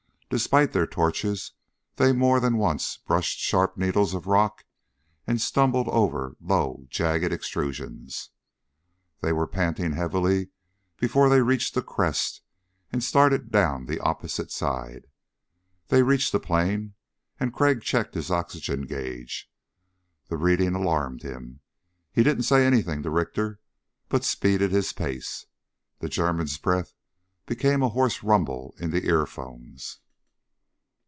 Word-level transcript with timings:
Despite 0.33 0.71
their 0.71 0.87
torches 0.87 1.51
they 1.97 2.13
more 2.13 2.39
than 2.39 2.55
once 2.55 2.95
brushed 2.95 3.37
sharp 3.39 3.75
needles 3.75 4.13
of 4.13 4.27
rock 4.27 4.63
and 5.27 5.41
stumbled 5.41 5.89
over 5.89 6.37
low 6.39 6.85
jagged 6.89 7.33
extrusions. 7.33 8.29
They 9.19 9.33
were 9.33 9.45
panting 9.45 9.91
heavily 9.91 10.47
before 10.95 11.27
they 11.27 11.41
reached 11.41 11.73
the 11.73 11.81
crest 11.81 12.43
and 12.93 13.03
started 13.03 13.51
down 13.51 13.87
the 13.87 13.99
opposite 13.99 14.51
side. 14.51 15.07
They 15.89 16.01
reached 16.01 16.31
the 16.31 16.39
plain 16.39 16.93
and 17.37 17.53
Crag 17.53 17.81
checked 17.81 18.13
his 18.13 18.31
oxygen 18.31 18.83
gauge. 18.83 19.51
The 20.29 20.37
reading 20.37 20.73
alarmed 20.75 21.23
him. 21.23 21.59
He 22.13 22.23
didn't 22.23 22.43
say 22.43 22.65
anything 22.65 23.03
to 23.03 23.09
Richter 23.09 23.59
but 24.07 24.23
speeded 24.23 24.71
his 24.71 24.93
pace. 24.93 25.47
The 25.99 26.07
German's 26.07 26.57
breath 26.57 26.93
became 27.47 27.83
a 27.83 27.89
hoarse 27.89 28.23
rumble 28.23 28.73
in 28.79 28.91
the 28.91 29.03
earphones. 29.07 29.97